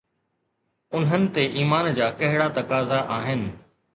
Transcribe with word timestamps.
انهن 0.99 1.27
تي 1.35 1.43
ايمان 1.59 1.91
جا 1.99 2.09
ڪهڙا 2.23 2.47
تقاضا 2.57 3.05
آهن؟ 3.19 3.45